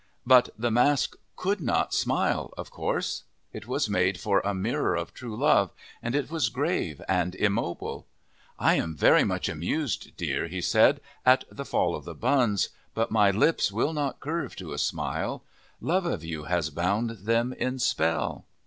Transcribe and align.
But 0.25 0.49
the 0.57 0.71
mask 0.71 1.15
could 1.35 1.61
not 1.61 1.93
smile, 1.93 2.55
of 2.57 2.71
course. 2.71 3.25
It 3.53 3.67
was 3.67 3.87
made 3.87 4.19
for 4.19 4.39
a 4.39 4.51
mirror 4.51 4.95
of 4.95 5.13
true 5.13 5.35
love, 5.37 5.71
and 6.01 6.15
it 6.15 6.31
was 6.31 6.49
grave 6.49 6.99
and 7.07 7.35
immobile. 7.35 8.07
"I 8.57 8.77
am 8.77 8.95
very 8.95 9.23
much 9.23 9.47
amused, 9.47 10.17
dear," 10.17 10.47
he 10.47 10.59
said, 10.59 11.01
"at 11.23 11.43
the 11.51 11.65
fall 11.65 11.93
of 11.95 12.05
the 12.05 12.15
buns, 12.15 12.69
but 12.95 13.11
my 13.11 13.29
lips 13.29 13.71
will 13.71 13.93
not 13.93 14.19
curve 14.19 14.55
to 14.55 14.73
a 14.73 14.79
smile. 14.79 15.43
Love 15.79 16.07
of 16.07 16.23
you 16.23 16.45
has 16.45 16.71
bound 16.71 17.11
them 17.27 17.53
in 17.53 17.77
spell." 17.77 18.45